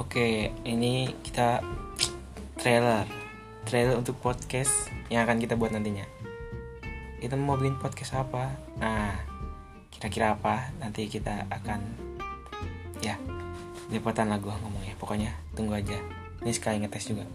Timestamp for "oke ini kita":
0.00-1.60